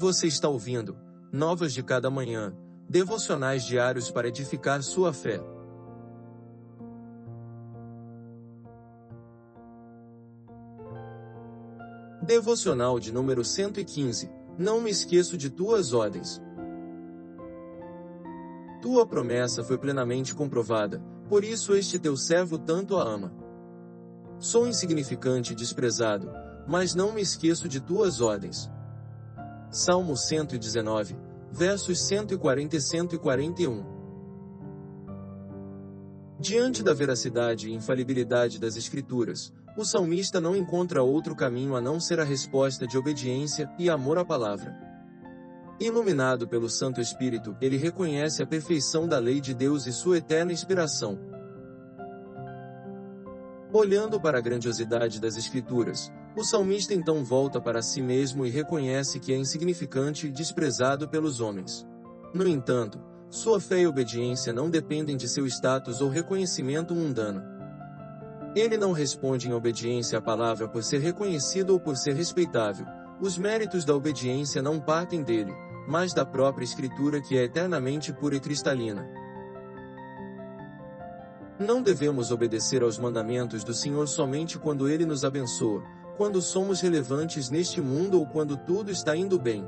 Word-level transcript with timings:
Você 0.00 0.26
está 0.28 0.48
ouvindo 0.48 0.96
Novas 1.30 1.74
de 1.74 1.82
Cada 1.82 2.08
Manhã, 2.08 2.56
devocionais 2.88 3.66
diários 3.66 4.10
para 4.10 4.28
edificar 4.28 4.82
sua 4.82 5.12
fé. 5.12 5.38
Devocional 12.22 12.98
de 12.98 13.12
número 13.12 13.44
115 13.44 14.30
Não 14.56 14.80
me 14.80 14.88
esqueço 14.88 15.36
de 15.36 15.50
tuas 15.50 15.92
ordens. 15.92 16.40
Tua 18.80 19.06
promessa 19.06 19.62
foi 19.62 19.76
plenamente 19.76 20.34
comprovada, 20.34 20.98
por 21.28 21.44
isso 21.44 21.74
este 21.74 21.98
teu 21.98 22.16
servo 22.16 22.58
tanto 22.58 22.96
a 22.96 23.02
ama. 23.02 23.34
Sou 24.38 24.66
insignificante 24.66 25.52
e 25.52 25.56
desprezado, 25.56 26.32
mas 26.66 26.94
não 26.94 27.12
me 27.12 27.20
esqueço 27.20 27.68
de 27.68 27.82
tuas 27.82 28.22
ordens. 28.22 28.70
Salmo 29.72 30.16
119, 30.16 31.16
versos 31.52 32.00
140 32.08 32.74
e 32.74 32.80
141. 32.80 33.84
Diante 36.40 36.82
da 36.82 36.92
veracidade 36.92 37.68
e 37.68 37.72
infalibilidade 37.72 38.58
das 38.58 38.74
Escrituras, 38.74 39.52
o 39.76 39.84
salmista 39.84 40.40
não 40.40 40.56
encontra 40.56 41.04
outro 41.04 41.36
caminho 41.36 41.76
a 41.76 41.80
não 41.80 42.00
ser 42.00 42.18
a 42.18 42.24
resposta 42.24 42.84
de 42.84 42.98
obediência 42.98 43.70
e 43.78 43.88
amor 43.88 44.18
à 44.18 44.24
palavra. 44.24 44.76
Iluminado 45.78 46.48
pelo 46.48 46.68
Santo 46.68 47.00
Espírito, 47.00 47.56
ele 47.60 47.76
reconhece 47.76 48.42
a 48.42 48.46
perfeição 48.46 49.06
da 49.06 49.20
lei 49.20 49.40
de 49.40 49.54
Deus 49.54 49.86
e 49.86 49.92
sua 49.92 50.18
eterna 50.18 50.52
inspiração. 50.52 51.16
Olhando 53.72 54.20
para 54.20 54.38
a 54.38 54.40
grandiosidade 54.40 55.20
das 55.20 55.36
Escrituras, 55.36 56.12
o 56.36 56.44
salmista 56.44 56.94
então 56.94 57.24
volta 57.24 57.60
para 57.60 57.82
si 57.82 58.00
mesmo 58.00 58.46
e 58.46 58.50
reconhece 58.50 59.18
que 59.18 59.32
é 59.32 59.36
insignificante 59.36 60.26
e 60.26 60.30
desprezado 60.30 61.08
pelos 61.08 61.40
homens. 61.40 61.86
No 62.32 62.46
entanto, 62.46 63.00
sua 63.28 63.60
fé 63.60 63.80
e 63.80 63.86
obediência 63.86 64.52
não 64.52 64.70
dependem 64.70 65.16
de 65.16 65.28
seu 65.28 65.46
status 65.46 66.00
ou 66.00 66.08
reconhecimento 66.08 66.94
mundano. 66.94 67.42
Ele 68.54 68.76
não 68.76 68.92
responde 68.92 69.48
em 69.48 69.52
obediência 69.52 70.18
à 70.18 70.22
palavra 70.22 70.68
por 70.68 70.82
ser 70.82 70.98
reconhecido 70.98 71.70
ou 71.70 71.80
por 71.80 71.96
ser 71.96 72.14
respeitável. 72.14 72.86
Os 73.20 73.36
méritos 73.36 73.84
da 73.84 73.94
obediência 73.94 74.62
não 74.62 74.80
partem 74.80 75.22
dele, 75.22 75.52
mas 75.86 76.12
da 76.12 76.24
própria 76.24 76.64
Escritura 76.64 77.20
que 77.20 77.36
é 77.36 77.44
eternamente 77.44 78.12
pura 78.12 78.36
e 78.36 78.40
cristalina. 78.40 79.08
Não 81.58 81.82
devemos 81.82 82.32
obedecer 82.32 82.82
aos 82.82 82.98
mandamentos 82.98 83.62
do 83.62 83.74
Senhor 83.74 84.08
somente 84.08 84.58
quando 84.58 84.88
Ele 84.88 85.04
nos 85.04 85.24
abençoa, 85.24 85.82
quando 86.20 86.42
somos 86.42 86.82
relevantes 86.82 87.48
neste 87.48 87.80
mundo 87.80 88.18
ou 88.18 88.26
quando 88.26 88.54
tudo 88.54 88.90
está 88.90 89.16
indo 89.16 89.38
bem. 89.38 89.66